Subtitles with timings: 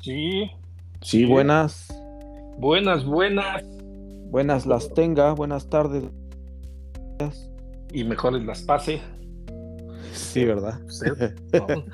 [0.00, 0.50] Sí.
[1.02, 1.88] Sí, buenas.
[2.58, 3.62] Buenas, buenas.
[4.30, 6.04] Buenas las tenga, buenas tardes.
[7.92, 9.00] Y mejores las pase.
[10.12, 10.80] Sí, ¿verdad?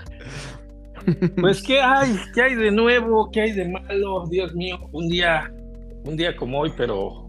[1.40, 2.16] Pues, ¿qué hay?
[2.34, 3.30] ¿Qué hay de nuevo?
[3.30, 4.27] ¿Qué hay de malo?
[4.29, 5.54] Dios mío, un día,
[6.04, 7.29] un día como hoy, pero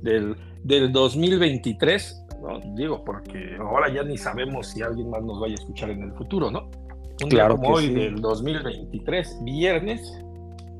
[0.00, 0.34] del,
[0.64, 2.60] del 2023, ¿no?
[2.74, 6.12] Digo, porque ahora ya ni sabemos si alguien más nos vaya a escuchar en el
[6.14, 6.70] futuro, ¿no?
[7.22, 7.94] Un Claro día como que hoy sí.
[7.94, 10.12] del 2023, viernes,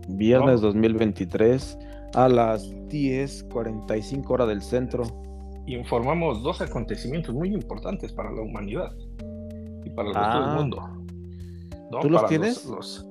[0.09, 0.67] Viernes No.
[0.69, 1.79] 2023
[2.15, 5.05] a las 10:45 hora del centro.
[5.67, 8.93] informamos dos acontecimientos muy importantes para la humanidad
[9.85, 10.47] y para el resto Ah.
[10.49, 10.89] del mundo.
[11.93, 12.01] ¿no?
[12.01, 12.65] ¿Tú los Para tienes?
[12.67, 13.07] los-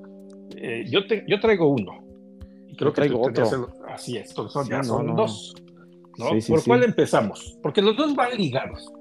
[0.56, 1.92] eh, yo, te- yo traigo uno.
[2.68, 3.44] Y creo Yo que traigo otro.
[3.46, 5.54] el- así es, son, Sí, ya no, son dos.
[6.18, 6.30] ¿no?
[6.30, 6.68] Sí, sí, ¿Por sí.
[6.70, 7.56] cuál empezamos?
[7.62, 8.92] Porque los dos van ligados.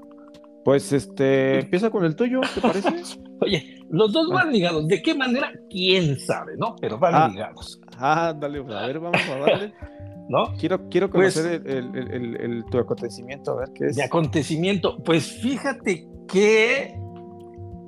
[0.65, 2.89] Pues este, empieza con el tuyo, ¿te parece?
[3.41, 4.87] Oye, los dos van ligados.
[4.87, 5.51] ¿De qué manera?
[5.69, 6.75] ¿Quién sabe, no?
[6.81, 7.27] Pero van Ah.
[7.29, 9.73] ligados, ah, dale, a ver, vamos a darle.
[10.29, 10.53] ¿no?
[10.59, 13.95] Quiero, quiero Pues- conocer el, el- el- el- tu acontecimiento, a ver qué es.
[13.95, 14.97] de acontecimiento.
[15.03, 16.93] Pues fíjate que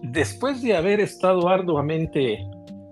[0.02, 2.40] después de haber estado arduamente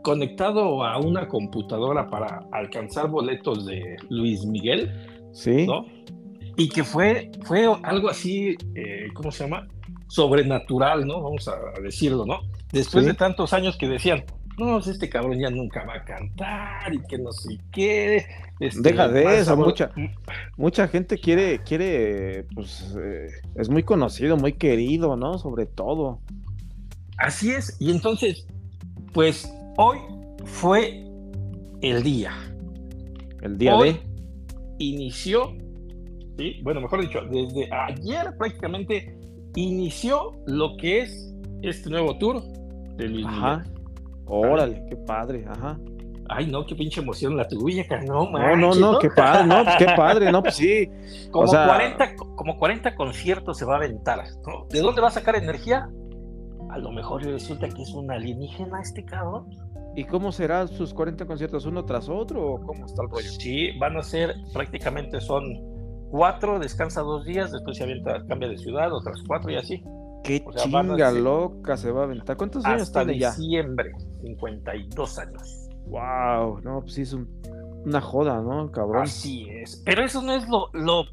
[0.03, 4.91] conectado a una computadora para alcanzar boletos de Luis Miguel,
[5.31, 5.65] Sí.
[5.65, 5.85] ¿no?
[6.59, 9.67] Y que fue, fue algo así, eh, ¿cómo se llama?
[10.07, 11.21] Sobrenatural, ¿no?
[11.21, 12.41] Vamos a decirlo, ¿no?
[12.71, 13.11] Después Sí.
[13.11, 14.23] de tantos años que decían,
[14.57, 18.25] no, pues este cabrón ya nunca va a cantar y que no sé qué.
[18.59, 19.89] este, Deja de eso, mucha-
[20.57, 25.37] Mucha gente quiere, quiere, pues, eh, es muy conocido, muy querido, ¿no?
[25.37, 26.19] Sobre todo.
[27.17, 28.45] Así es, y entonces,
[29.13, 29.99] pues hoy
[30.43, 31.05] fue
[31.81, 32.33] el día.
[33.41, 33.99] El día Hoy de.
[34.79, 35.53] inició,
[36.39, 36.59] ¿sí?
[36.63, 39.17] bueno, mejor dicho, desde ayer prácticamente
[39.55, 42.41] inició lo que es este nuevo tour
[42.95, 43.57] de Luis Ajá.
[43.57, 43.79] Miguel.
[44.25, 45.77] Órale, qué padre, ajá.
[46.29, 49.63] Ay, no, qué pinche emoción la tuya, no No, manches, no, no, qué padre, no,
[49.79, 50.87] qué padre, no, pues sí.
[51.31, 54.19] Como, o sea- 40, como 40 conciertos se va a aventar.
[54.45, 54.65] ¿no?
[54.69, 55.89] ¿De dónde va a sacar energía?
[56.69, 59.49] A lo mejor resulta que es un alienígena este cabrón.
[59.95, 63.29] ¿Y cómo serán sus 40 conciertos uno tras otro o cómo está el rollo?
[63.29, 65.43] Sí, van a ser prácticamente son
[66.09, 69.83] cuatro, descansa dos días, después se avienta, cambia de ciudad, otras cuatro y así.
[70.23, 72.35] Qué O sea, chinga loca se va a aventar.
[72.37, 73.31] ¿Cuántos años Hasta tiene ya?
[73.31, 75.69] diciembre, 52 años.
[75.87, 77.27] Wow, no, pues sí es un-
[77.85, 79.03] una joda, ¿no, cabrón?
[79.03, 79.81] Así es.
[79.85, 81.03] Pero eso no es lo, lo.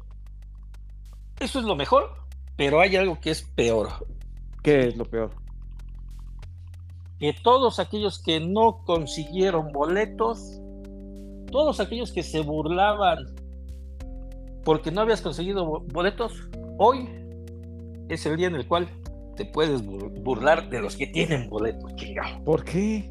[1.39, 2.09] Eso es lo mejor,
[2.57, 3.87] pero hay algo que es peor.
[4.61, 5.31] ¿Qué es lo peor?
[7.19, 10.59] Que todos aquellos que no consiguieron boletos,
[11.51, 13.25] todos aquellos que se burlaban
[14.67, 16.33] porque no habías conseguido bo- boletos,
[16.77, 17.07] hoy
[18.09, 18.89] es el día en el cual
[19.37, 22.43] te puedes bur- burlar de los que tienen boletos, chingado.
[22.43, 23.09] ¿Por qué?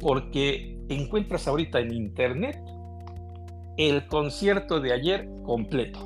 [0.00, 2.58] Porque encuentras ahorita en internet
[3.76, 6.00] el concierto de ayer completo.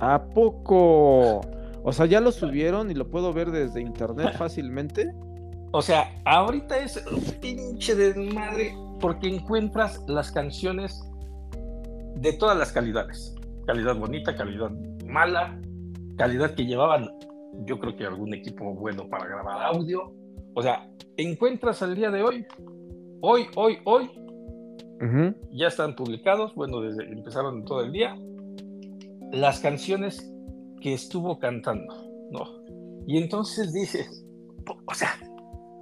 [0.00, 1.40] ¿A poco?
[1.82, 5.10] O sea, ya lo subieron y lo puedo ver desde internet fácilmente.
[5.72, 11.07] O sea, ahorita es un pinche desmadre porque encuentras las canciones
[12.20, 13.34] de todas las calidades.
[13.66, 14.70] Calidad bonita, calidad
[15.06, 15.60] mala,
[16.16, 17.08] calidad que llevaban,
[17.64, 20.12] yo creo que algún equipo bueno para grabar audio.
[20.54, 22.46] O sea, encuentras al día de hoy,
[23.20, 24.10] hoy, hoy, hoy,
[25.52, 28.16] ya están publicados, bueno, desde empezaron todo el día,
[29.32, 30.32] las canciones
[30.80, 31.94] que estuvo cantando,
[32.30, 32.64] ¿no?
[33.06, 34.26] Y entonces dices,
[34.86, 35.10] o sea,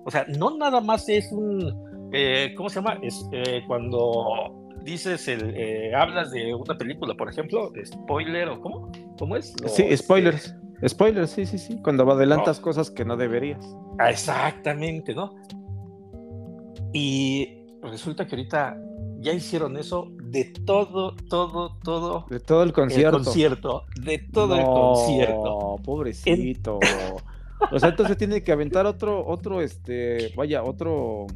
[0.04, 2.98] o sea, no nada más es un, eh, ¿cómo se llama?
[3.02, 8.90] Es eh, cuando dices, el, eh, hablas de una película, por ejemplo, spoiler o cómo,
[9.18, 9.52] ¿cómo es?
[9.66, 10.54] Sí, este, spoilers.
[10.86, 11.78] Spoilers, sí, sí, sí.
[11.82, 12.64] Cuando adelantas No.
[12.64, 13.64] cosas que no deberías.
[13.98, 15.34] Ah, Exactamente, ¿no?
[16.92, 18.76] Y resulta que ahorita
[19.18, 23.18] ya hicieron eso de todo, todo, todo De todo el el concierto.
[23.18, 25.76] concierto, de todo el concierto.
[25.84, 26.78] pobrecito.
[27.72, 31.26] O sea, entonces tiene que aventar otro, otro, este, vaya, otro,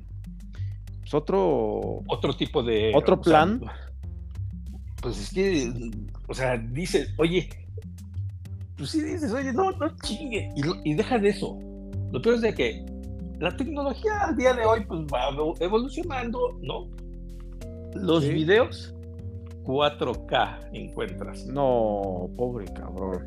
[1.11, 2.93] pues otro, Otro tipo de...
[2.95, 3.61] ¿Otro sea, plan?
[5.03, 5.73] pues es que,
[6.29, 7.49] o sea, dices, oye,
[8.77, 10.51] pues sí dices, oye, no, no chingue.
[10.85, 11.59] Y, deja de eso.
[12.13, 12.85] Lo peor es de que
[13.39, 16.87] la tecnología al día de hoy pues va evo- evolucionando, ¿no?
[17.95, 18.31] Los Sí.
[18.33, 18.95] videos
[19.65, 21.47] 4K encuentras.
[21.47, 23.27] no, pobre cabrón.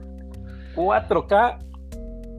[0.75, 1.59] 4K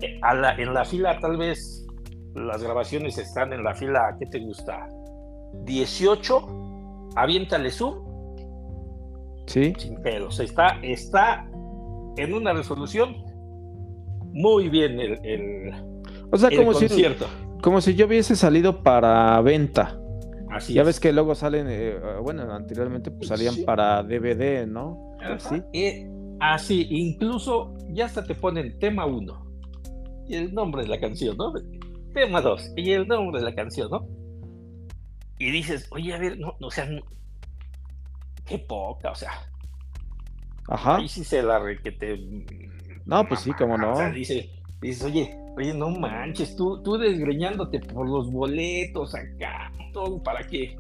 [0.03, 1.87] eh, a la- en la fila tal vez
[2.35, 4.89] las grabaciones están en la fila, ¿qué te gusta?
[5.65, 8.03] 18, aviéntale zoom,
[9.47, 10.41] Sí, sin pedos.
[10.41, 11.47] Está, está
[12.17, 13.17] en una resolución
[14.33, 15.71] muy bien el, el,
[16.33, 17.27] o sea, el como si, concierto.
[17.63, 19.99] como si yo hubiese salido para venta.
[20.51, 20.87] Así Ya es.
[20.87, 23.65] ves que luego salen, eh, bueno, anteriormente pues salían Sí.
[23.65, 25.15] para DVD, ¿no?
[25.21, 25.39] Ajá.
[25.39, 25.63] Sí.
[25.75, 26.09] Eh,
[26.41, 29.47] así, incluso ya hasta te ponen tema 1
[30.27, 31.53] y el nombre de la canción, ¿no?
[32.15, 34.07] Tema 2 y el nombre de la canción, ¿no?
[35.39, 37.03] Y dices, oye, a ver, no, o sea, no-
[38.45, 39.33] qué poca, o sea,
[40.69, 40.97] Ajá.
[40.97, 42.19] ahí sí se la re que te.
[43.05, 43.93] No, pues sí, cómo no.
[43.93, 44.47] O sea, dices,
[44.81, 50.77] dices, oye, oye, no manches, tú, tú desgreñándote por los boletos acá, todo, ¿para qué?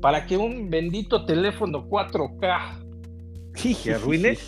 [0.00, 2.86] Para que un bendito teléfono 4K
[3.82, 4.38] que arruine.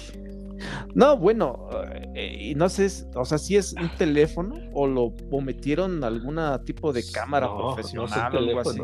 [0.95, 1.69] No, bueno,
[2.15, 6.39] eh, y no sé, o sea, si es un teléfono o lo o metieron algún
[6.65, 8.81] tipo de cámara No, no profesional o algo así.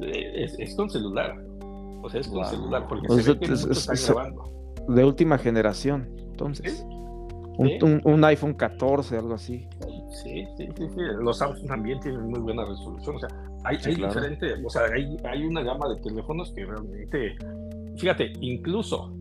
[0.00, 1.36] Es, es con celular.
[2.02, 2.50] O sea, es con Wow.
[2.50, 4.52] celular, porque O se sea, ve que es- mucho es- están es- grabando.
[4.88, 6.84] De última generación, entonces.
[7.56, 7.78] Un, Sí.
[7.82, 9.66] un- un iPhone 14, algo así.
[10.22, 11.00] Sí, sí, sí, sí.
[11.22, 13.16] Los Samsung también tienen muy buena resolución.
[13.16, 13.28] O sea,
[13.64, 14.12] hay, Sí, hay claro.
[14.12, 17.36] diferente, o sea, hay, hay una gama de teléfonos que realmente,
[17.96, 19.14] fíjate, incluso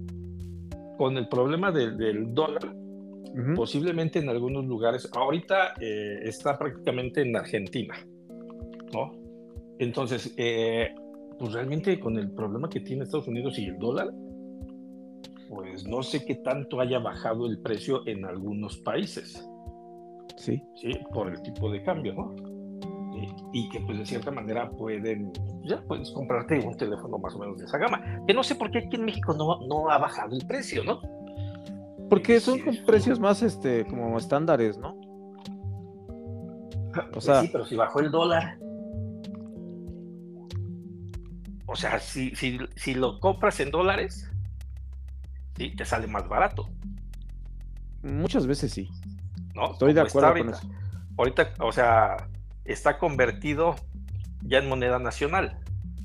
[0.98, 2.74] con el problema del- del dólar,
[3.56, 7.96] posiblemente en algunos lugares, ahorita eh, está prácticamente en Argentina,
[8.94, 9.12] ¿no?
[9.80, 10.94] Entonces, eh,
[11.40, 14.12] pues realmente con el problema que tiene Estados Unidos y el dólar,
[15.50, 19.48] pues no sé qué tanto haya bajado el precio en algunos países,
[20.38, 20.62] Sí.
[20.76, 20.92] ¿sí?
[21.14, 22.36] Por el tipo de cambio, ¿no?
[23.16, 25.32] Y, y que pues de cierta manera pueden,
[25.64, 28.72] ya puedes comprarte un teléfono más o menos de esa gama, que no sé por
[28.72, 31.00] qué aquí en México no, no ha bajado el precio, ¿no?
[32.10, 32.82] Porque son Sí, con sí.
[32.86, 34.96] precios más este como estándares, ¿no?
[37.12, 38.58] Pues sea- sí, pero si bajó el dólar.
[41.74, 44.30] O sea, si, si, si lo compras en dólares,
[45.58, 46.70] sí, te sale más barato,
[48.04, 48.90] Muchas veces sí.
[49.56, 49.72] ¿no?
[49.72, 50.58] Estoy de acuerdo con ahorita.
[50.58, 50.70] eso.
[51.18, 52.28] Ahorita, o sea,
[52.66, 53.76] está convertido
[54.42, 55.58] ya en moneda nacional,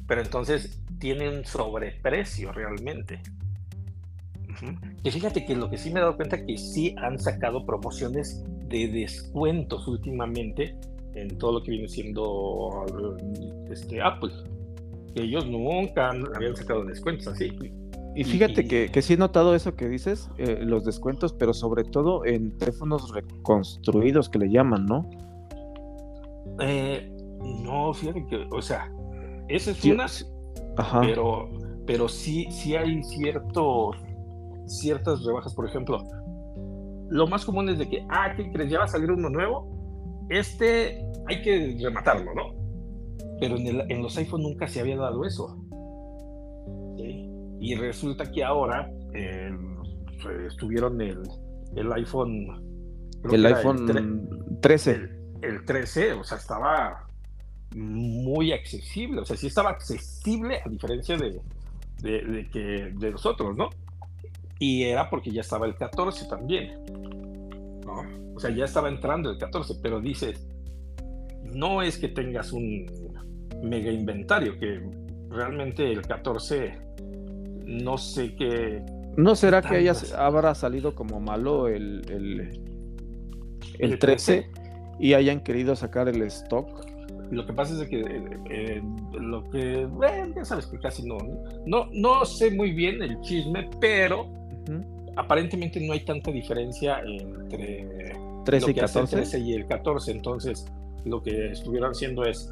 [0.07, 3.21] pero entonces tiene un sobreprecio realmente.
[5.05, 8.43] Y fíjate que lo que sí me he dado cuenta que sí han sacado promociones
[8.69, 10.77] de descuentos últimamente
[11.15, 12.85] en todo lo que viene siendo
[13.71, 14.33] este, Apple.
[15.19, 17.53] Que ellos nunca habían sacado descuentos así.
[18.15, 21.53] Y fíjate y- que, que sí he notado eso que dices, eh, los descuentos, pero
[21.55, 25.09] sobre todo en teléfonos reconstruidos que le llaman, ¿no?
[26.61, 27.11] Eh,
[27.63, 28.91] no, fíjate que, o sea,
[29.49, 30.07] esa es Sí, una,
[30.77, 31.01] Ajá.
[31.01, 31.49] pero,
[31.87, 33.97] pero sí, sí hay ciertos,
[34.67, 36.03] ciertas rebajas, por ejemplo.
[37.11, 38.71] Lo más común es de que, ah, ¿qué crees?
[38.71, 40.27] Ya va a salir uno nuevo.
[40.29, 42.58] Este hay que rematarlo, ¿no?
[43.41, 45.57] Pero en, el- en los iPhone nunca se había dado eso.
[46.97, 47.29] ¿sí?
[47.61, 49.51] Y resulta que ahora eh,
[50.23, 51.23] pues, tuvieron el,
[51.77, 52.47] el iPhone.
[53.33, 54.91] el iPhone tre- 13.
[54.93, 55.11] el,
[55.43, 57.05] el 13, o sea, estaba
[57.77, 61.41] muy accesible, o sea, sí estaba accesible a diferencia de,
[62.01, 63.69] de, de que de los otros, ¿no?
[64.59, 66.73] Y era porque ya estaba el 14 también,
[67.85, 68.03] ¿no?
[68.35, 70.49] O sea, ya estaba entrando el 14, pero dices,
[71.45, 72.87] no es que tengas un
[73.63, 74.81] mega inventario, que
[75.31, 76.73] realmente el 14,
[77.67, 78.83] no sé qué,
[79.19, 82.41] ¿No será que haya, habrá salido como malo el, el,
[83.81, 84.49] el El 13
[85.01, 86.87] y hayan querido sacar el stock?
[87.33, 88.83] Lo que pasa es que eh, eh,
[89.21, 91.19] lo que bueno, ya sabes que casi no,
[91.67, 95.13] no no sé muy bien el chisme, pero Ujú.
[95.17, 99.17] aparentemente no hay tanta diferencia entre 13 lo y hace el 14.
[99.17, 100.65] 13 y el 14, entonces
[101.05, 102.49] lo que estuvieron haciendo es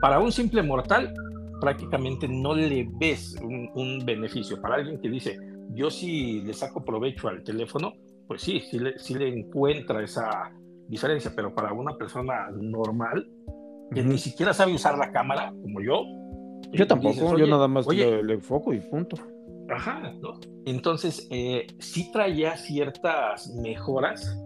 [0.00, 1.12] para un simple mortal
[1.60, 4.60] prácticamente no le ves un, un beneficio.
[4.60, 5.38] Para alguien que dice,
[5.74, 7.92] yo sí le saco provecho al teléfono,
[8.26, 10.52] pues sí, sí le, sí le encuentra esa
[10.88, 13.28] diferencia, pero para una persona normal
[13.92, 16.04] que ni siquiera sabe usar la cámara, como yo.
[16.72, 19.16] Yo y tampoco, dices, yo "Oye, nada más oye, le, le enfoco y punto.
[19.68, 20.38] Ajá, ¿no?
[20.66, 24.40] Entonces, eh, sí traía ciertas mejoras,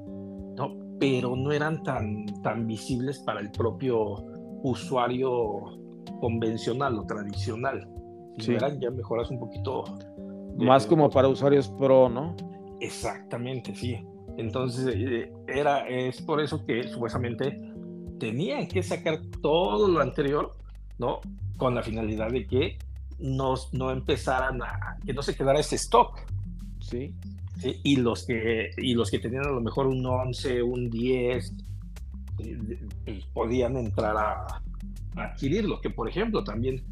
[0.57, 0.77] ¿no?
[0.99, 4.25] Pero no eran tan, tan visibles para el propio
[4.65, 5.79] usuario
[6.21, 7.89] convencional o tradicional.
[8.39, 8.57] Sí.
[8.81, 9.85] Ya mejoras un poquito...
[10.57, 12.35] Más como para usuarios pro, ¿no?
[12.81, 13.99] Exactamente, sí.
[14.37, 17.61] Entonces, eh, era, es por eso que supuestamente
[18.19, 20.57] tenían que sacar todo lo anterior,
[20.99, 21.21] ¿no?
[21.57, 22.79] Con la finalidad de que
[23.19, 26.19] no, no empezaran a, que no se quedara ese stock,
[26.81, 27.15] Sí.
[27.59, 27.81] ¿sí?
[27.83, 31.53] Y los que, y los que tenían a lo mejor un 11, un 10, ¿sí?
[31.53, 31.74] pues,
[33.33, 34.47] podían entrar a,
[35.17, 36.83] a adquirirlo, que por ejemplo también,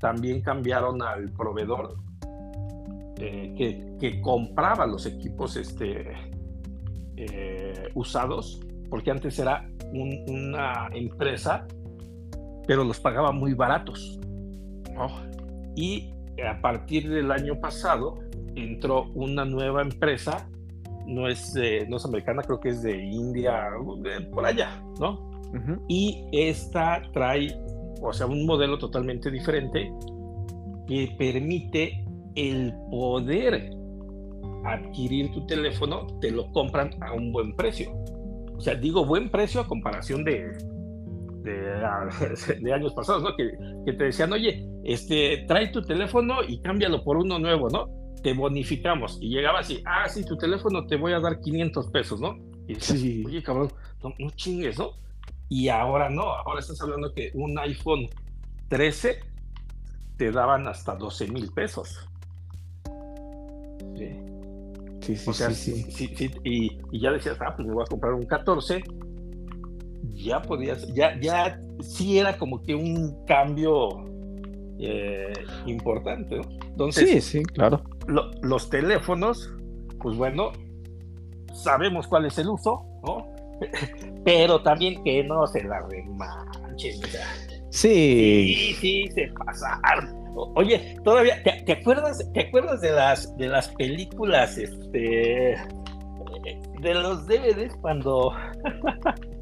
[0.00, 1.96] también cambiaron al proveedor
[3.18, 6.12] eh, que, que compraba los equipos este,
[7.16, 11.66] eh, usados, porque antes era un- una empresa
[12.64, 14.20] pero los pagaba muy baratos.
[15.74, 16.12] Y
[16.46, 18.20] a partir del año pasado
[18.54, 20.48] entró una nueva empresa,
[21.06, 21.54] no es,
[21.88, 23.70] no es americana, creo que es de India,
[24.32, 25.30] por allá, ¿no?
[25.88, 27.54] Y esta trae,
[28.00, 29.92] o sea, un modelo totalmente diferente
[30.86, 32.04] que permite
[32.34, 33.70] el poder
[34.64, 37.92] adquirir tu teléfono, te lo compran a un buen precio.
[38.56, 40.52] O sea, digo buen precio a comparación de,
[41.42, 43.36] de, años pasados, ¿no?
[43.36, 43.50] Que,
[43.84, 48.01] que, te decían, oye, este, trae tu teléfono y cámbialo por uno nuevo, ¿no?
[48.22, 49.18] Te bonificamos.
[49.20, 52.38] Y llegaba así, ah, sí, tu teléfono te voy a dar 500 pesos, ¿no?
[52.68, 53.24] Y sí.
[53.26, 53.70] oye, cabrón,
[54.02, 54.92] no, no chingues, ¿no?
[55.48, 58.08] Y ahora no, ahora estás hablando que un iPhone
[58.68, 59.20] 13
[60.16, 62.08] te daban hasta 12 mil pesos.
[63.96, 64.18] Sí.
[65.00, 65.32] Sí, sí,
[65.90, 66.30] sí, sí.
[66.44, 68.84] y, y, ya decías, ah, pues me voy a comprar un 14
[70.14, 74.04] ya podías, ya, ya sí era como que un cambio
[74.78, 75.32] eh,
[75.66, 76.42] importante, ¿no?
[76.66, 77.82] Entonces, sí, sí, claro.
[78.06, 79.52] Los teléfonos,
[80.00, 80.52] pues bueno,
[81.54, 83.26] sabemos cuál es el uso, ¿no?
[84.24, 87.00] Pero también que no se la remanchen,
[87.70, 88.54] Sí.
[88.54, 90.22] Sí, sí, se pasaron.
[90.54, 95.56] Oye, todavía, ¿te, acuerdas, ¿te acuerdas de las de las películas, este,
[96.80, 98.32] de los DVDs cuando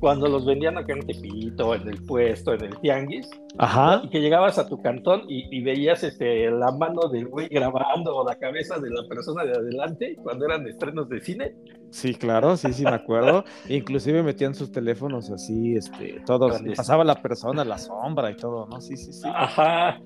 [0.00, 3.28] cuando los vendían acá en Tepito, en el puesto, en el tianguis,
[3.58, 4.02] Ajá.
[4.04, 8.26] y que llegabas a tu cantón y, veías este, la mano del güey grabando o
[8.26, 11.54] la cabeza de la persona de adelante cuando eran estrenos de cine.
[11.90, 13.44] Sí, claro, sí, sí me acuerdo.
[13.68, 18.80] Inclusive metían sus teléfonos así, este, todos, pasaba la persona, la sombra y todo, ¿no?
[18.80, 19.28] Sí, sí, sí.
[19.32, 20.00] Ajá.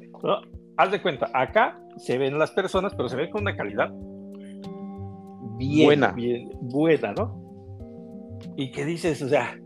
[0.77, 3.91] Haz de cuenta, acá se ven las personas, pero se ven con una calidad
[5.59, 6.13] bien, buena.
[6.13, 7.48] Bien, buena, ¿no?
[8.57, 9.59] Y que dices, o sea,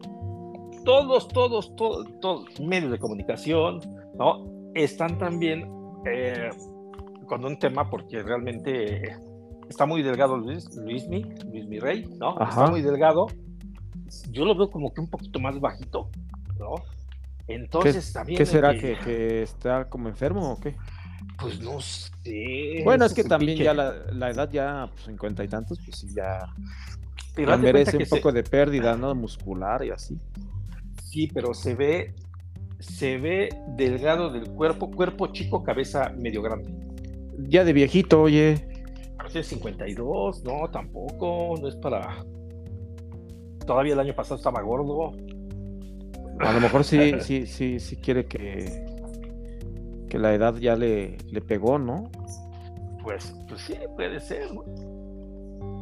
[0.84, 3.80] todos, todos, todos, todos medios de comunicación,
[4.14, 4.44] ¿no?
[4.74, 5.70] Están también
[6.06, 6.50] eh,
[7.26, 9.16] con un tema porque realmente
[9.68, 12.38] está muy delgado Luis, Luismi, Luis Rey, ¿no?
[12.40, 13.26] Está muy delgado.
[14.30, 16.10] Yo lo veo como que un poquito más bajito,
[16.58, 16.74] ¿no?
[17.48, 18.38] Entonces ¿Qué, también.
[18.38, 20.76] ¿Qué será que, que, está como enfermo o qué?
[21.38, 22.82] Pues no sé.
[22.84, 26.08] Bueno, es que también ya la, la, edad ya, pues cincuenta y tantos, pues sí,
[26.14, 26.38] ya
[27.34, 29.14] pero merece un poco de pérdida, ¿no?
[29.14, 30.18] Muscular y así.
[31.02, 32.14] Sí, pero se ve,
[32.78, 36.70] se ve delgado del cuerpo, cuerpo chico, cabeza medio grande.
[37.48, 38.66] Ya de viejito, oye.
[39.16, 42.24] Parece 52, no, tampoco, no es para.
[43.66, 45.12] Todavía el año pasado estaba gordo.
[46.40, 48.84] A lo mejor sí, sí, sí, sí quiere que,
[50.08, 52.10] que la edad ya le, le pegó, ¿no?
[53.02, 54.91] Pues, pues sí, puede ser, ¿no?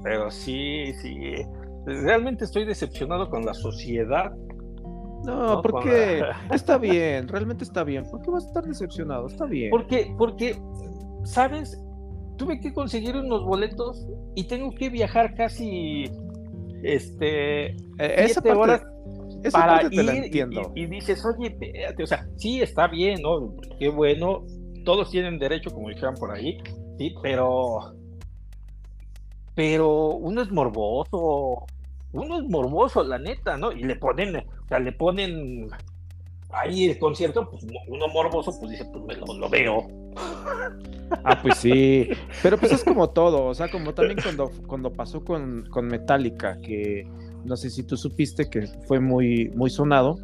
[0.02, 1.34] Pero sí, sí.
[1.86, 4.32] Realmente estoy decepcionado con la sociedad.
[5.24, 8.04] No, porque está bien, realmente está bien.
[8.10, 9.26] ¿Por qué vas a estar decepcionado?
[9.26, 9.70] Está bien.
[9.70, 10.56] Porque, porque,
[11.24, 11.78] ¿sabes?
[12.36, 16.10] Tuve que conseguir unos boletos y tengo que viajar casi
[16.82, 18.82] este e, esa parte, horas
[19.52, 20.72] para ir entiendo.
[20.74, 23.54] Y, dices, oye, espérate, o sea, sí está bien, ¿no?
[23.78, 24.44] Qué bueno,
[24.84, 26.58] todos tienen derecho, como dijeron por ahí,
[26.98, 27.94] sí, pero
[29.60, 31.66] pero uno es morboso,
[32.14, 33.72] uno es morboso, la neta, ¿no?
[33.72, 35.68] Y le ponen, o sea, le ponen
[36.48, 39.86] ahí el concierto, pues uno morboso, pues dice, pues me lo, veo.
[41.24, 42.08] Ah, pues sí,
[42.42, 46.56] pero pues es como todo, o sea, como también cuando, cuando pasó con, con Metallica,
[46.62, 47.06] que
[47.44, 50.18] no sé si tú supiste que fue muy, muy sonado,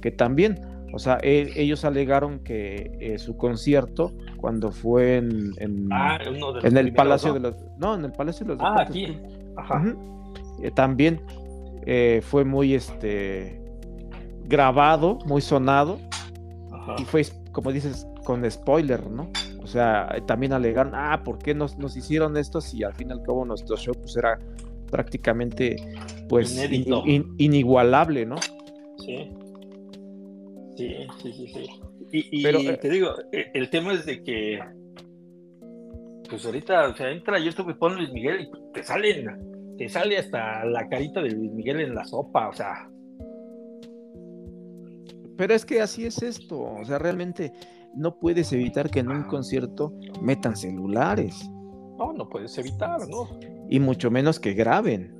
[0.00, 0.58] que también
[0.92, 6.18] o sea, ellos alegaron que eh, su concierto, cuando fue en, en, ah,
[6.62, 7.54] el Palacio de los...
[7.78, 8.62] No, en el Palacio de los...
[8.62, 9.16] Ah, aquí.
[9.56, 9.94] Ajá.
[10.62, 11.22] Eh, también
[11.86, 13.60] eh, fue muy este
[14.44, 15.98] grabado, muy sonado.
[16.98, 19.30] Y fue, como dices, con spoiler, ¿no?
[19.62, 23.12] O sea, también alegaron, ah, ¿por qué nos, nos hicieron esto si al fin y
[23.12, 24.38] al cabo nuestro show pues, era
[24.90, 25.76] prácticamente
[26.28, 26.58] pues
[27.38, 28.36] inigualable, ¿no?
[28.98, 29.30] Sí.
[30.80, 31.66] Sí, sí, sí, sí.
[32.10, 34.58] Y, Pero, eh, te digo, eh, el tema es de que,
[36.28, 40.16] pues ahorita, o sea, entra YouTube y pone Luis Miguel y te salen, te sale
[40.16, 42.90] hasta la carita de Luis Miguel en la sopa, o sea.
[45.36, 47.52] Pero es que así es esto, o sea, realmente
[47.94, 51.46] no puedes evitar que en un concierto metan celulares.
[51.98, 53.28] No, no puedes evitar, ¿no?
[53.68, 55.14] Y mucho menos que graben.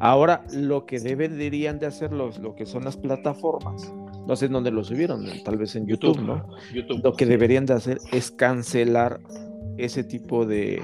[0.00, 3.92] Ahora, lo que deberían de hacer los, lo que son las plataformas,
[4.26, 6.48] no sé en dónde lo subieron, tal vez en YouTube, ¿no?
[7.02, 9.20] Lo que deberían de hacer es cancelar
[9.78, 10.82] ese tipo de,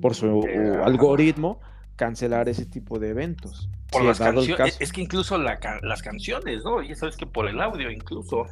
[0.00, 0.44] por su
[0.84, 1.60] algoritmo,
[1.96, 3.68] cancelar ese tipo de eventos.
[3.90, 6.82] Por las canciones, es que incluso las canciones, ¿no?
[6.82, 8.46] Y sabes que por el audio incluso.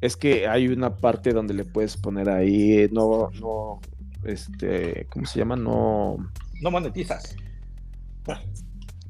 [0.00, 3.80] Es que hay una parte donde le puedes poner ahí, no, no,
[4.24, 5.56] este, ¿cómo se llama?
[5.56, 6.16] No.
[6.60, 7.36] No monetizas.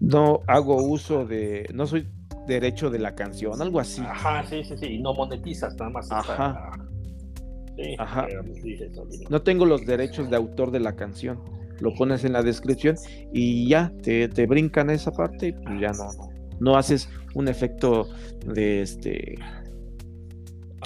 [0.00, 2.08] No hago uso de, no soy
[2.46, 4.02] derecho de la canción, algo así.
[4.02, 6.10] Ajá, sí, sí, sí, y no monetizas nada más.
[6.10, 6.70] Ajá.
[7.98, 8.28] Ajá.
[9.30, 11.40] No tengo los derechos de autor de la canción.
[11.80, 12.96] Lo pones en la descripción
[13.32, 16.08] y ya te, te brincan esa parte y pues ya no,
[16.60, 18.08] no, haces un efecto
[18.46, 19.36] de este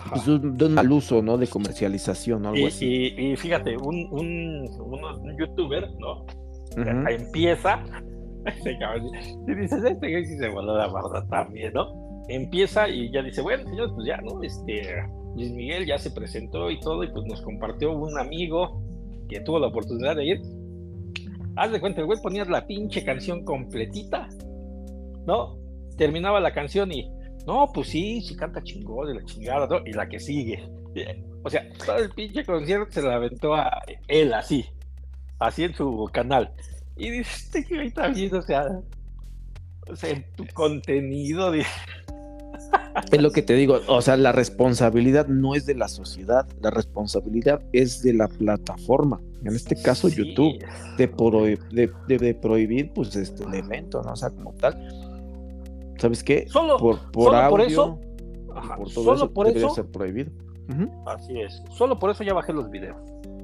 [0.09, 1.37] pues, de un mal uso, ¿no?
[1.37, 3.15] De comercialización o algo y, así.
[3.17, 6.25] Y, fíjate, un, un, youtuber, ¿no?
[6.77, 7.85] Empieza,
[9.47, 12.25] y dices, este güey sí se voló la barda también, ¿no?
[12.29, 14.43] Empieza y ya dice, bueno, señores, pues ya, ¿no?
[14.43, 15.03] Este,
[15.35, 18.83] Luis Miguel ya se presentó y todo, y pues nos compartió un amigo
[19.29, 20.43] que tuvo la oportunidad de ir.
[21.57, 24.29] Haz de cuenta, el güey ponía la pinche canción completita,
[25.27, 25.59] ¿no?
[25.97, 27.11] Terminaba la canción y,
[27.47, 29.87] no, pues sí, sí canta chingón de la chingada, ¿no?
[29.87, 30.63] Y la que sigue.
[31.43, 33.71] O sea, todo el pinche concierto se la aventó a
[34.09, 34.67] él así,
[35.39, 36.53] así en su canal.
[36.99, 38.81] Y dices, güey también, o sea,
[39.89, 41.65] o sea, tu contenido, de...
[43.13, 46.71] Es lo que te digo, o sea, la responsabilidad no es de la sociedad, la
[46.71, 50.59] responsabilidad es de la plataforma, en este caso YouTube,
[50.97, 54.13] de, de, prohibir pues este evento, ¿no?
[54.13, 54.77] O sea, como tal.
[55.99, 56.49] ¿Sabes qué?
[56.49, 58.01] Solo por, por, audio, por eso,
[58.77, 60.31] por todo solo por debería ser prohibido.
[61.07, 61.63] Así es.
[61.71, 62.97] Solo por eso ya bajé los videos.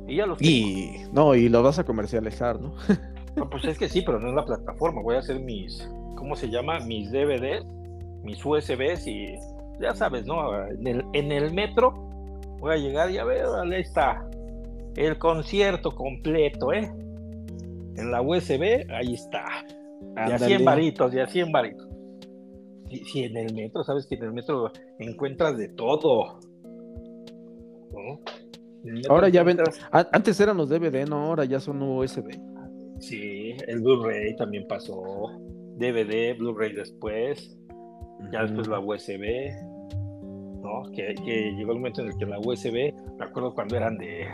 [0.06, 2.74] Y ya los Y no, y lo vas a comercializar, ¿no?
[3.36, 5.02] no pues es que sí, pero no es la plataforma.
[5.02, 6.80] Voy a hacer mis, ¿cómo se llama?
[6.80, 7.64] Mis DVDs
[8.24, 9.34] mis USBs y
[9.80, 10.66] ya sabes, ¿no?
[10.66, 11.92] En el, en el metro
[12.58, 14.26] voy a llegar y a ver, ahí está
[14.96, 16.90] el concierto completo, ¿eh?
[17.96, 19.44] En la USB, ahí está.
[20.16, 21.88] Y a 100 varitos, y a 100 varitos.
[23.12, 26.38] Si, en el metro, sabes que en el metro encuentras de todo.
[29.08, 29.58] Ahora ya ven,
[29.90, 32.38] antes eran los DVD, no, ahora ya son USB.
[33.04, 35.28] Sí, el Blu-ray también pasó.
[35.76, 37.54] DVD, Blu-ray después
[38.32, 39.52] ya después la USB,
[40.62, 40.90] ¿no?
[40.90, 41.14] Que,
[41.54, 44.26] llegó el momento en el que la USB, me acuerdo cuando eran de,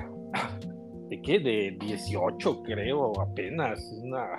[1.09, 1.41] ¿de qué?
[1.41, 4.39] De 18 creo, apenas, una,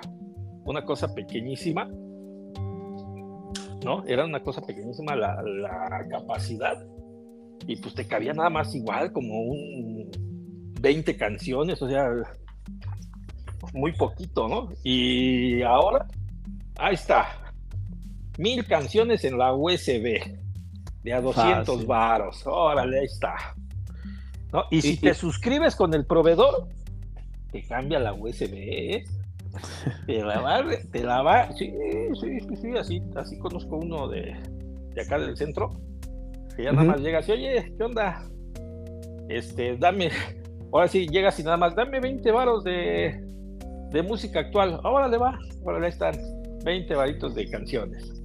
[0.64, 1.90] una cosa pequeñísima,
[3.84, 4.02] ¿no?
[4.06, 6.82] Era una cosa pequeñísima la, la capacidad
[7.66, 10.10] y pues te cabía nada más igual como un
[10.80, 12.08] 20 canciones, o sea,
[13.72, 14.68] muy poquito, ¿no?
[14.82, 16.06] Y ahora,
[16.78, 17.42] ahí está,
[18.38, 20.20] mil canciones en la USB
[21.02, 22.42] de a 200 varos.
[22.46, 23.34] Órale, ahí está.
[24.52, 24.64] ¿No?
[24.70, 26.68] Y, si te suscribes con el proveedor,
[27.50, 28.52] te cambia la USB.
[28.54, 29.04] ¿eh?
[30.06, 31.72] Te la va, te la va, sí,
[32.20, 34.34] sí, sí, así, así conozco uno de,
[34.94, 35.78] de acá del centro,
[36.56, 38.24] que ya nada más llega así, oye, ¿qué onda?
[39.28, 40.10] Este, dame,
[40.72, 43.22] ahora sí, llegas y nada más, dame 20 varos de,
[43.92, 46.14] de música actual, ahora le va, ahora están
[46.64, 48.22] 20 varitos de canciones.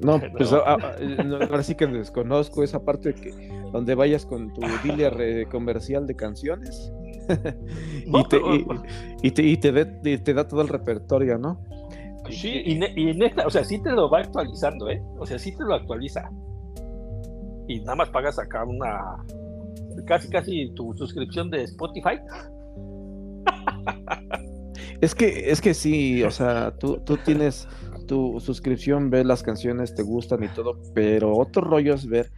[0.00, 3.32] No, pues ahora sí que desconozco esa parte que
[3.72, 6.92] donde vayas con tu dealer comercial de canciones
[8.06, 9.56] y, te, y,
[10.18, 11.60] te, da todo el repertorio, ¿no?
[12.30, 12.78] Sí, y,
[13.14, 15.02] neta, o sea, sí te lo va actualizando, ¿eh?
[15.18, 16.30] O sea, sí te lo actualiza.
[17.66, 19.24] Y nada más pagas acá una,
[20.06, 22.20] casi, casi tu suscripción de Spotify.
[25.00, 27.68] Es que, es que sí, o sea, tú, tú tienes
[28.06, 32.30] tu suscripción, ves las canciones, te gustan y todo, pero otro rollo es ver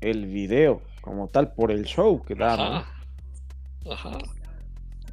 [0.00, 3.90] el video como tal por el show que da, ¿no?
[3.90, 4.18] Ajá.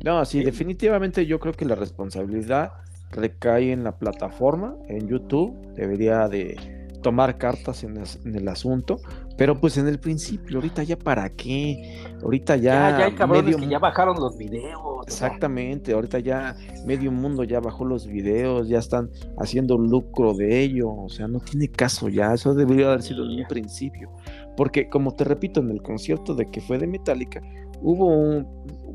[0.04, 2.74] No, sí, definitivamente yo creo que la responsabilidad
[3.12, 7.98] recae en la plataforma, en YouTube, debería de tomar cartas en,
[8.36, 9.00] el asunto,
[9.38, 12.92] pero pues en el principio, ahorita ya para qué, ahorita ya...
[12.92, 15.06] Ya, ya hay cabrones que ya bajaron los videos.
[15.06, 16.56] Exactamente, ahorita ya
[16.86, 21.40] medio mundo ya bajó los videos, ya están haciendo lucro de ello, o sea, no
[21.40, 24.12] tiene caso ya, eso debería haber sido en un principio,
[24.56, 27.42] porque como te repito, en el concierto de que fue de Metallica,
[27.82, 28.48] hubo un,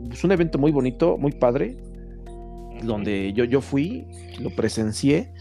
[0.09, 1.77] pues, un evento muy bonito, muy padre,
[2.83, 4.07] donde yo, yo fui,
[4.41, 5.33] lo presencié,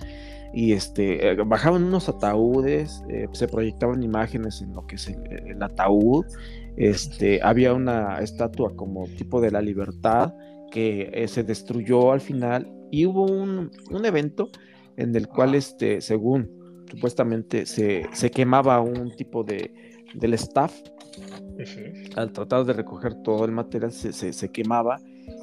[0.53, 5.61] y este, eh, bajaban unos ataúdes, eh, se proyectaban imágenes en lo que es el,
[5.63, 6.25] ataúd,
[6.75, 10.33] este, había una estatua como tipo de la libertad
[10.71, 13.71] que eh, se destruyó al final y hubo un,
[14.05, 14.49] evento
[14.97, 16.49] en el cual, este, según
[16.89, 19.73] supuestamente se, quemaba un tipo de,
[20.13, 20.73] del staff,
[22.15, 24.99] al tratar de recoger todo el material se, se quemaba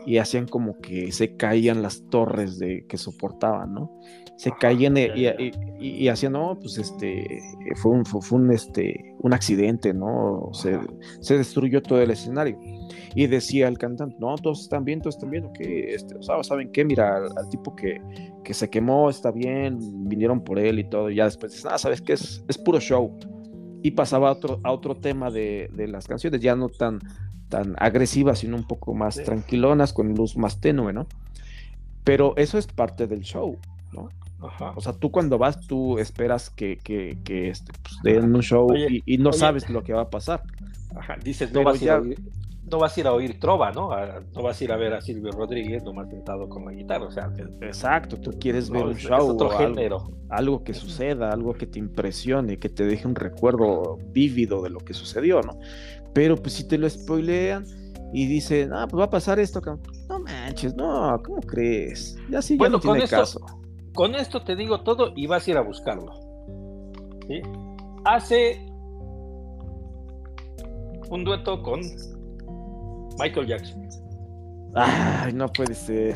[0.07, 4.01] y hacían como que se caían las torres de que soportaban, ¿no?
[4.39, 5.27] Se caían y,
[5.81, 7.41] y, hacían, no, pues este,
[7.75, 10.49] fue un, fue un, este, un accidente, ¿no?
[10.53, 10.79] Se,
[11.21, 12.57] se, destruyó todo el escenario.
[13.15, 16.41] Y decía el cantante, no, todos están bien, todos están bien, que este, o sea,
[16.45, 16.85] ¿saben qué?
[16.85, 18.01] Mira, al, tipo que,
[18.45, 21.79] que, se quemó está bien, vinieron por él y todo, y ya después dicen, ah,
[21.79, 22.13] ¿sabes qué?
[22.13, 23.19] Es, es puro show.
[23.83, 27.01] Y pasaba a otro, a otro tema de, de las canciones, ya no tan
[27.49, 31.07] tan agresivas, sino un poco más tranquilonas, con luz más tenue, ¿no?
[32.05, 33.59] Pero eso es parte del show,
[33.93, 34.09] ¿no?
[34.41, 38.69] O sea, tú cuando vas, tú esperas que, que, que este, pues, den un show
[38.75, 40.43] y, no sabes lo que va a pasar.
[40.97, 42.19] Ajá, dices, no vas, a ir a oír,
[42.71, 43.91] no vas a ir a oír trova, ¿no?
[44.35, 47.11] no vas a ir a ver a Silvio Rodríguez nomás sentado con la guitarra, o
[47.11, 47.33] sea.
[47.61, 50.11] Exacto, tú quieres ver un show, otro género.
[50.29, 54.79] Algo, que suceda, algo que te impresione, que te deje un recuerdo vívido de lo
[54.81, 55.59] que sucedió, ¿no?
[56.15, 57.65] Pero pues si te lo spoilean
[58.13, 59.61] y dicen, ah, pues va a pasar esto,
[60.09, 62.17] no manches, no, ¿cómo crees?
[62.31, 63.58] Ya sí, bueno, con esto, caso.
[63.99, 66.13] Con esto te digo todo y vas a ir a buscarlo.
[67.27, 67.43] ¿sí?
[68.05, 68.65] Hace
[71.11, 71.81] un dueto con
[73.19, 73.89] Michael Jackson.
[74.77, 76.15] Ay, no puede ser.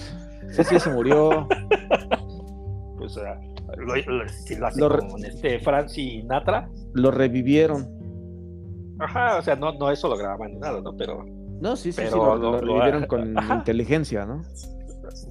[0.53, 1.49] Sí, sí, se murió.
[2.99, 6.71] pues lo, si lo hace con este Francis Natra.
[6.95, 7.89] Lo revivieron.
[9.01, 10.97] Ajá, o sea, no, no eso lo grababan ni nada, ¿no?
[10.97, 11.25] Pero.
[11.61, 14.41] No, sí, sí, sí, lo, lo, con inteligencia, ¿no?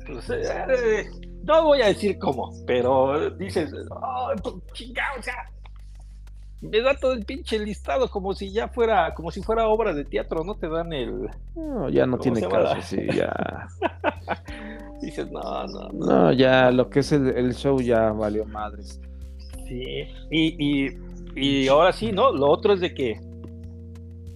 [0.06, 1.06] Pues, eh,
[1.44, 4.34] no voy a decir cómo, pero dices, oh,
[4.74, 5.36] chingado, o sea,
[6.62, 10.06] me da todo el pinche listado como si ya fuera, como si fuera obra de
[10.06, 11.30] teatro, no te dan el.
[11.56, 13.68] No, ya no tiene caso, sí, ya.
[15.02, 16.06] dices, no, no, no.
[16.06, 19.00] No, ya lo que es el, el show ya valió madres.
[19.68, 20.98] Sí, y, y,
[21.36, 22.32] y ahora sí, ¿no?
[22.32, 23.20] Lo otro es de que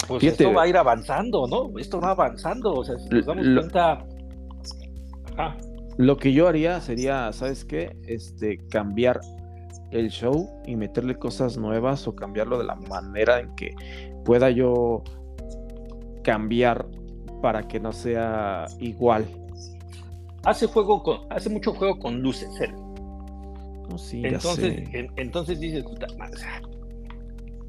[0.08, 1.78] pues esto va a ir avanzando, ¿no?
[1.80, 4.06] Esto va avanzando, o sea, si nos damos cuenta...
[5.98, 7.96] Lo que yo haría sería, ¿sabes qué?
[8.08, 9.22] Este, cambiar
[9.92, 13.74] el show y meterle cosas nuevas o cambiarlo de la manera en que
[14.26, 15.04] pueda yo
[16.24, 16.86] cambiar
[17.42, 19.26] para que no sea igual.
[20.44, 22.74] Hace juego con, hace mucho juego con luces, ¿eh?
[23.98, 26.62] Sí, entonces, entonces dices, puta, o sea,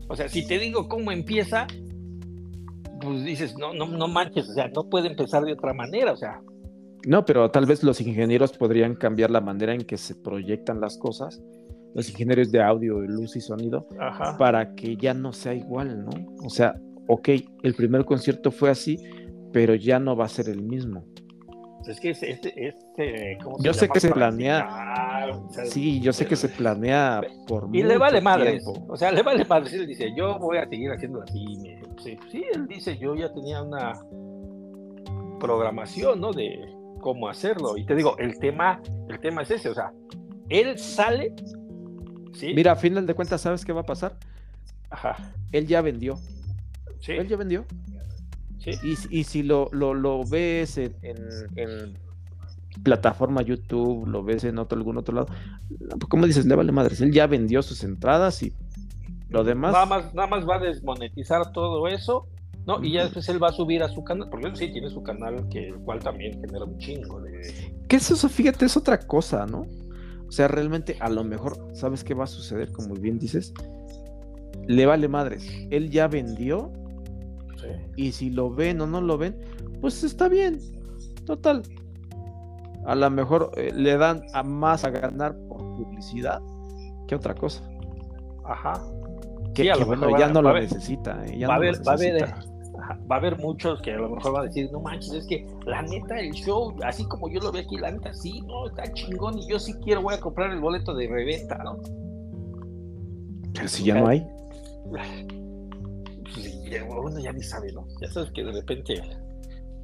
[0.09, 1.67] o sea, si te digo cómo empieza,
[3.01, 6.17] pues dices, no, no, no manches, o sea, no puede empezar de otra manera, o
[6.17, 6.41] sea.
[7.07, 10.99] No, pero tal vez los ingenieros podrían cambiar la manera en que se proyectan las
[10.99, 11.41] cosas,
[11.95, 13.87] los ingenieros de audio, de luz y sonido,
[14.39, 16.11] para que ya no sea igual, ¿no?
[16.45, 16.75] O sea,
[17.07, 17.29] ok,
[17.63, 18.99] el primer concierto fue así,
[19.53, 21.05] pero ya no va a ser el mismo.
[21.87, 24.69] Es que este, este yo sé que se planea.
[25.67, 27.69] sí, yo sé que se planea por.
[27.73, 28.59] Y le vale madre.
[28.89, 29.71] O sea, le vale madre.
[29.77, 31.45] Él dice, yo voy a seguir haciendo así.
[32.03, 33.93] sí, él dice, yo ya tenía una
[35.39, 36.33] programación, ¿no?
[36.33, 37.77] De cómo hacerlo.
[37.77, 39.69] Y te digo, el tema, el tema es ese.
[39.69, 39.93] O sea,
[40.49, 41.35] él sale.
[42.33, 42.53] ¿sí?
[42.55, 44.19] Mira, a final de cuentas, ¿sabes qué va a pasar?
[44.91, 45.33] Ajá.
[45.53, 46.17] Él ya vendió.
[47.01, 47.13] Sí.
[47.13, 47.65] Él ya vendió.
[48.83, 51.99] Y, si lo, lo, ves en,
[52.83, 55.29] plataforma YouTube, lo ves en otro, algún otro lado,
[56.09, 58.53] como dices, le vale madres, él ya vendió sus entradas y
[59.29, 59.73] lo demás.
[59.73, 62.27] Nada más, nada más va a desmonetizar todo eso,
[62.67, 62.83] ¿no?
[62.83, 65.03] Y ya después él va a subir a su canal, porque él sí tiene su
[65.03, 67.73] canal, que el cual también genera un chingo de.
[67.89, 68.29] ¿Qué es eso?
[68.29, 69.67] Fíjate, es otra cosa, ¿no?
[70.29, 72.73] O sea, realmente a lo mejor, ¿sabes qué va a suceder?
[72.73, 73.55] Como bien dices,
[74.67, 75.49] le vale madres.
[75.71, 76.73] Él ya vendió
[77.97, 79.37] y si lo ven o no lo ven,
[79.81, 80.59] pues está bien.
[81.25, 81.63] Total.
[82.87, 86.41] A lo mejor eh, le dan a más a ganar por publicidad
[87.09, 87.63] que otra cosa.
[88.45, 88.81] Ajá.
[89.55, 91.15] Que, bueno, ya no lo necesita.
[91.15, 91.81] va, a haber,
[93.11, 95.47] va, a haber, muchos que a lo mejor van a decir, no manches, es que
[95.65, 98.93] la neta el show, así como yo lo veo aquí, la neta sí, no, está
[98.93, 101.79] chingón y yo sí quiero, voy a comprar el boleto de reventa, ¿no?
[103.55, 104.27] Pero si ya no hay.
[106.89, 107.87] uno ya ni sabe, ¿no?
[108.01, 109.03] Ya sabes que de repente.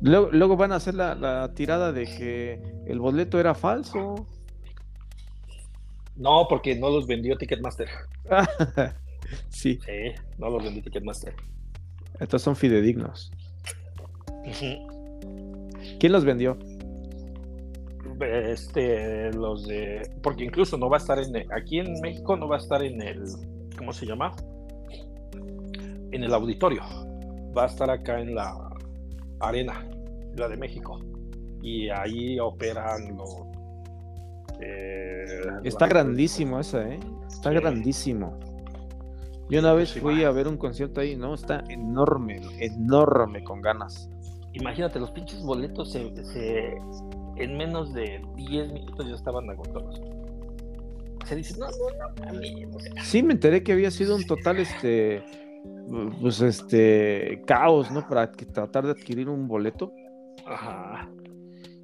[0.03, 4.27] Luego, van a hacer la, tirada de que el boleto era falso.
[6.17, 7.88] No, porque no los vendió Ticketmaster.
[9.49, 9.79] sí.
[9.85, 11.35] Sí, no los vendió Ticketmaster.
[12.23, 13.31] Estos son fidedignos.
[15.99, 16.59] ¿Quién los vendió?
[18.21, 20.09] Este, los de.
[20.23, 21.35] Porque incluso no va a estar en.
[21.53, 23.23] Aquí en México no va a estar en el.
[23.77, 24.33] ¿Cómo se llama?
[26.13, 26.83] en el auditorio.
[27.57, 28.55] Va a estar acá en la
[29.41, 29.87] arena,
[30.37, 31.01] la de México.
[31.63, 33.37] Y ahí operan los...
[34.61, 35.25] Eh,
[35.65, 37.01] Está grandísimo esa, ¿eh?
[37.29, 38.39] Está grandísimo.
[39.53, 41.35] Yo una vez fui a ver un concierto ahí, ¿no?
[41.35, 44.09] Está enorme, enorme con ganas.
[44.55, 46.81] imagínate, los pinches boletos se,
[47.37, 50.01] en menos de 10 minutos ya estaban agotados.
[51.23, 55.23] O sea, dices, no, no, no, Sí, me enteré que había sido un total, este,
[56.23, 58.09] pues, este, caos, ¿no?
[58.09, 59.93] Para tratar de adquirir un boleto.
[60.47, 61.11] Ajá.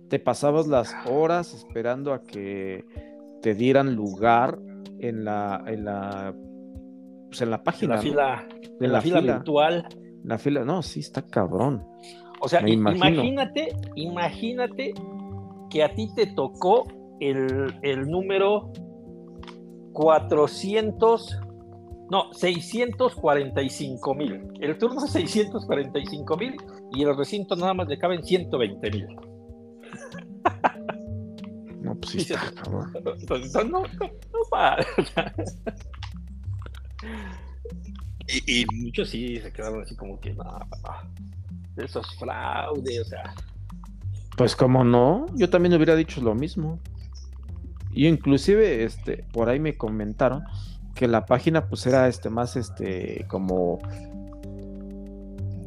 [0.08, 2.86] Te pasabas las horas esperando a que
[3.42, 4.58] te dieran lugar
[5.00, 6.34] en la, en la,
[7.28, 7.94] pues en la página.
[7.94, 8.48] En la fila,
[8.80, 9.86] en, la, fila, virtual.
[10.24, 11.86] La fila, no, sí, está cabrón.
[12.40, 14.94] O sea, imagínate, imagínate
[15.70, 16.86] que a ti te tocó
[17.20, 18.72] el, el número
[19.92, 21.40] 400,
[22.10, 24.48] no, 645 mil.
[24.60, 26.56] El turno es 645 mil
[26.92, 29.06] y el recinto nada más le caben 120 mil.
[31.80, 32.84] No, pues sí está, No,
[33.64, 33.82] no,
[38.26, 40.44] y, y, muchos sí se quedaron así como que, no,
[41.76, 43.34] eso es fraude, o sea.
[44.36, 46.78] Pues como no, yo también hubiera dicho lo mismo.
[47.92, 50.44] Y inclusive, este, por ahí me comentaron
[50.94, 53.78] que la página pues era este más este como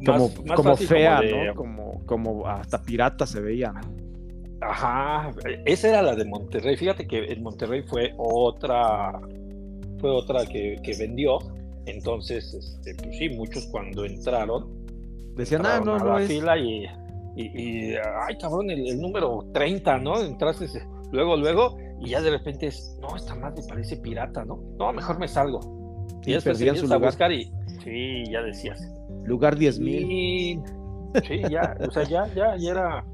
[0.04, 1.54] como, como fea, ¿no?
[1.54, 3.72] Como, como hasta pirata se veía,
[4.62, 5.30] Ajá,
[5.64, 6.76] esa era la de Monterrey.
[6.76, 9.20] Fíjate que en Monterrey fue otra,
[10.02, 11.38] fue otra que, vendió.
[11.86, 14.68] Entonces, este, pues sí, muchos cuando entraron
[15.34, 16.84] decían, ah, no, no, la fila y,
[17.36, 20.20] y, ay, cabrón, el, número 30, ¿no?
[20.20, 20.66] Entraste
[21.10, 24.62] luego, luego, y ya de repente es, no, esta madre parece pirata, ¿no?
[24.78, 25.60] No, mejor me salgo.
[26.26, 27.50] Y, después su a buscar y,
[27.82, 28.86] sí, ya decías.
[29.24, 30.62] Lugar 10 mil.
[31.26, 33.04] Sí, ya, o sea, ya, ya, ya era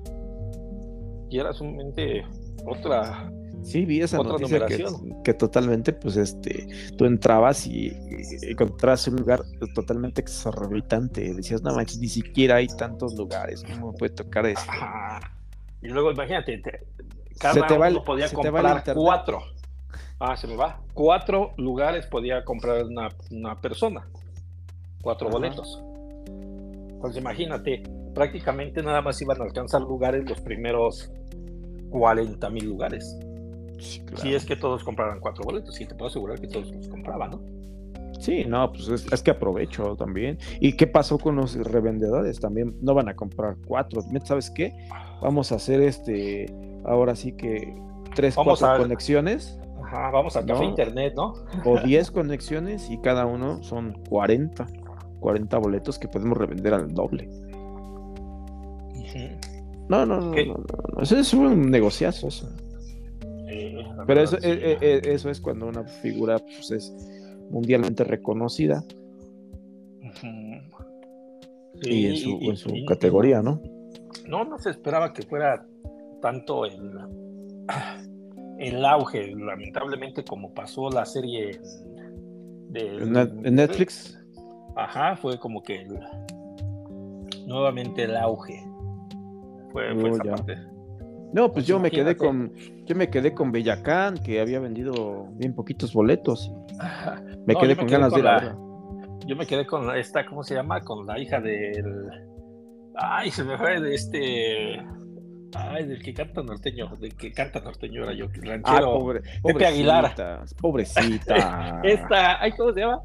[1.31, 2.25] y era sumamente
[2.67, 3.31] otra
[3.63, 4.67] Sí, vi esa noticia
[5.25, 7.93] que, totalmente, pues, este, tú entrabas y,
[8.43, 9.43] encontrabas un lugar
[9.75, 11.35] totalmente exorbitante.
[11.35, 14.71] Decías, no manches, ni siquiera hay tantos lugares, ¿cómo puede tocar esto?
[15.83, 16.63] Y luego, imagínate,
[17.39, 19.43] cada se te uno podía comprar cuatro.
[20.21, 20.81] Ah, se me va.
[20.95, 22.85] Cuatro lugares podía comprar
[23.31, 24.09] una, persona.
[25.01, 25.81] Cuatro boletos.
[27.01, 31.13] Pues imagínate, prácticamente nada más iban a alcanzar lugares los primeros
[31.91, 33.17] 40 mil lugares.
[33.79, 37.31] Si es que todos compraran cuatro boletos, y te puedo asegurar que todos los compraban,
[37.31, 37.41] ¿no?
[38.19, 40.39] Sí, no, pues es, que aprovecho también.
[40.61, 42.41] ¿Y qué pasó con los revendedores?
[42.41, 44.03] También no van a comprar cuatro.
[44.25, 44.75] ¿Sabes qué?
[45.23, 46.53] Vamos a hacer este,
[46.85, 47.75] ahora sí que
[48.15, 49.61] tres, cuatro conexiones.
[49.85, 51.35] Ajá, vamos a café internet, ¿no?
[51.65, 54.67] O diez conexiones y cada uno son 40.
[55.21, 57.29] 40 boletos que podemos revender al doble.
[59.89, 62.29] No, no, no, no, Eso es un negociazo.
[62.29, 62.49] Eso.
[64.07, 66.95] Pero eso, eh, eh, eso es cuando una figura pues, es
[67.51, 68.85] mundialmente reconocida.
[71.83, 72.07] y
[72.49, 73.61] en su, categoría, ¿no?
[74.27, 75.67] No, no se esperaba que fuera
[76.21, 76.93] tanto el,
[78.59, 81.61] el auge, lamentablemente, como pasó la serie
[82.69, 84.19] de, en Netflix.
[84.77, 85.87] Ajá, fue como que
[87.47, 88.63] nuevamente el auge.
[89.73, 90.78] Fue, fue esa parte.
[91.33, 92.53] No, pues yo me quedé con
[92.85, 96.51] yo me quedé con Bellacán, que había vendido bien poquitos boletos.
[97.47, 98.57] Me quedé con ganas de ir a
[99.27, 100.81] Yo me quedé con esta, ¿cómo se llama?
[100.83, 102.11] Con la hija del
[102.95, 104.85] Ay, se me fue de este
[105.55, 108.63] Ay, del que canta norteño, del que canta norteño era yo, ranchero.
[108.65, 110.15] Ah, pobre, Pepe Aguilar.
[110.61, 111.81] Pobrecita.
[111.85, 113.03] Esta, ay, ¿cómo se llama?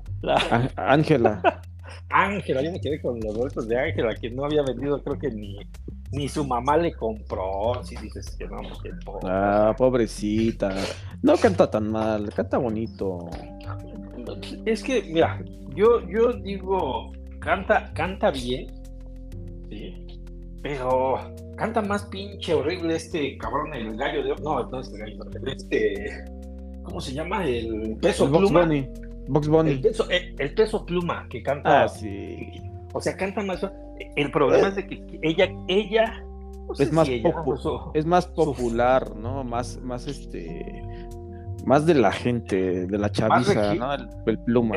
[0.76, 1.62] Ángela.
[2.10, 5.30] Ángela, yo me quedé con los boletos de Ángela, que no había vendido, creo que
[5.32, 5.58] ni,
[6.12, 7.84] ni su mamá le compró.
[7.84, 8.58] Si dices que no,
[9.06, 10.74] pues, Ah, pobrecita.
[11.22, 13.30] No canta tan mal, canta bonito.
[14.66, 15.44] Es que, mira,
[15.76, 18.68] yo, yo digo, canta, canta bien,
[19.70, 20.06] sí,
[20.62, 21.20] pero
[21.56, 24.36] canta más pinche horrible este cabrón, el gallo de.
[24.42, 26.26] No, no es el gallo, este.
[26.84, 27.46] ¿Cómo se llama?
[27.46, 28.40] El peso pluma.
[28.40, 28.88] Box Bunny.
[29.28, 31.84] El peso, el, peso pluma que canta.
[31.84, 32.52] Ah, sí.
[32.94, 33.66] O sea, canta más.
[34.16, 36.24] El problema es de que ella, ella
[36.80, 37.08] es, más
[37.94, 39.44] es más popular, ¿no?
[39.44, 40.84] Más, más este,
[41.66, 43.94] más de la gente, de la chaviza, ¿no?
[43.94, 44.76] El, pluma.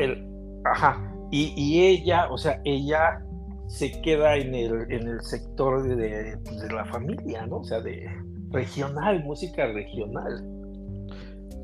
[0.65, 1.13] ajá.
[1.31, 3.21] Y, y, ella, o sea, ella
[3.67, 7.57] se queda en el, en el sector de, pues, de, la familia, ¿no?
[7.57, 8.09] O sea, de
[8.49, 10.56] regional, música regional.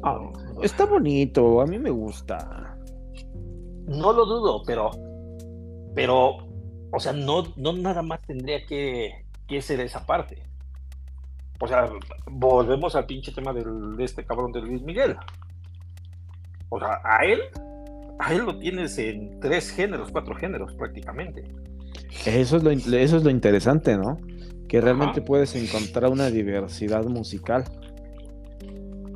[0.03, 0.19] Ah,
[0.61, 2.77] está bonito, a mí me gusta.
[3.87, 4.91] No lo dudo, pero,
[5.95, 6.37] pero
[6.91, 9.23] o sea, no, no nada más tendría que,
[9.61, 10.43] ser esa parte.
[11.59, 11.89] O sea,
[12.29, 15.15] volvemos al pinche tema del, de este cabrón de Luis Miguel.
[16.69, 17.39] O sea, a él,
[18.19, 21.43] a él lo tienes en tres géneros, cuatro géneros prácticamente.
[22.25, 24.17] Eso es lo, eso es lo interesante, ¿no?
[24.73, 27.63] que realmente puedes encontrar una diversidad musical.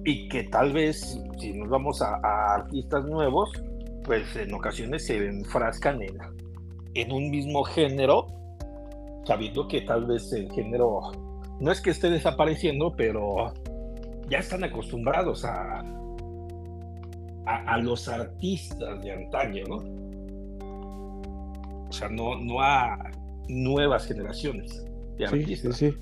[0.07, 2.15] Y que tal vez, si nos vamos a,
[2.55, 3.51] artistas nuevos,
[4.05, 6.17] pues en ocasiones se enfrascan en,
[6.93, 8.25] en un mismo género,
[9.25, 11.11] sabiendo que tal vez el género
[11.59, 13.53] no es que esté desapareciendo, pero
[14.29, 15.83] ya están acostumbrados a,
[17.45, 19.75] a, los artistas de antaño, ¿no?
[21.89, 22.97] O sea, no, no a
[23.49, 24.85] nuevas generaciones
[25.17, 25.75] de artistas.
[25.75, 25.97] Sí, sí,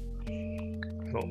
[1.11, 1.21] No,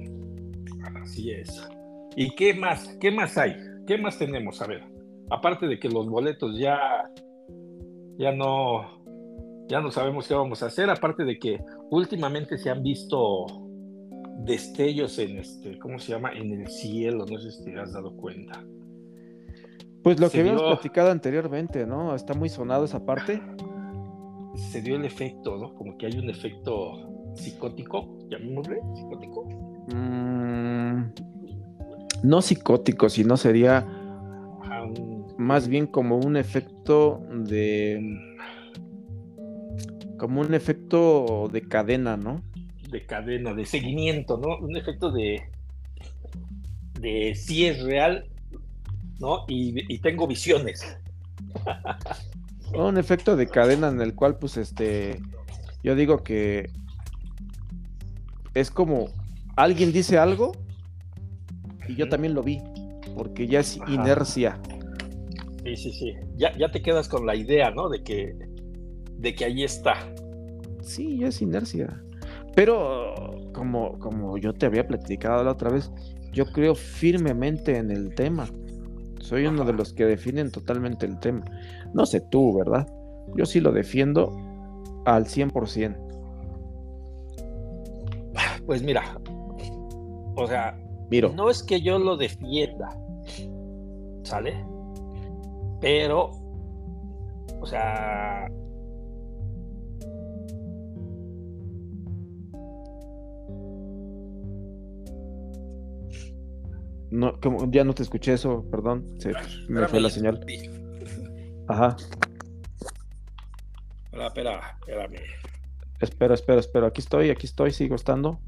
[1.00, 1.68] así es.
[2.16, 2.96] ¿Y qué más?
[3.00, 3.56] ¿Qué más hay?
[3.86, 4.60] ¿Qué más tenemos?
[4.62, 4.82] A ver,
[5.30, 6.78] aparte de que los boletos ya,
[8.18, 9.04] ya no,
[9.68, 13.46] ya no sabemos qué vamos a hacer, aparte de que últimamente se han visto
[14.38, 16.32] destellos en este, ¿cómo se llama?
[16.32, 18.62] En el cielo, no sé si te has dado cuenta.
[20.02, 22.14] Pues lo que habíamos platicado anteriormente, ¿no?
[22.14, 23.40] Está muy sonado esa parte.
[24.54, 25.74] Se dio el efecto, ¿no?
[25.74, 29.44] Como que hay un efecto psicótico, llamémosle, psicótico.
[29.94, 31.04] Mm,
[32.24, 33.86] no psicótico, sino sería
[35.36, 38.36] más bien como un efecto de...
[40.18, 42.42] como un efecto de cadena, ¿no?
[42.90, 44.56] De cadena, de seguimiento, ¿no?
[44.58, 45.42] Un efecto de...
[46.98, 48.26] de si es real
[49.20, 49.44] ¿no?
[49.48, 50.96] Y, tengo visiones.
[52.74, 55.20] Un efecto de cadena en el cual, pues, este,
[55.82, 56.70] yo digo que
[58.54, 59.08] es como
[59.56, 60.52] alguien dice algo
[61.88, 62.60] y yo también lo vi,
[63.14, 64.60] porque ya es inercia.
[65.64, 66.12] Sí, sí, sí.
[66.36, 67.88] Ya, ya te quedas con la idea, ¿no?
[67.88, 68.34] De que,
[69.16, 69.94] de que ahí está.
[70.82, 72.02] Sí, ya es inercia.
[72.54, 73.14] Pero
[73.52, 75.90] como, como yo te había platicado la otra vez,
[76.32, 78.46] yo creo firmemente en el tema.
[79.20, 81.44] Soy uno de los que definen totalmente el tema.
[81.94, 82.86] No sé tú, ¿verdad?
[83.36, 84.36] Yo sí lo defiendo
[85.06, 85.96] al 100%.
[88.66, 89.18] Pues mira,
[90.36, 90.76] o sea,
[91.14, 91.32] Miro.
[91.32, 92.88] no es que yo lo defienda,
[94.24, 94.64] ¿sale?
[95.80, 96.30] Pero,
[97.60, 98.48] o sea,
[107.10, 109.32] No, como, ya no te escuché eso, perdón, se
[109.68, 110.44] me fue la señal.
[111.68, 111.96] Ajá.
[114.10, 115.20] Espera, espera, espérame.
[116.00, 116.86] Espera, espera, espera.
[116.88, 118.40] Aquí estoy, aquí estoy, sigo estando.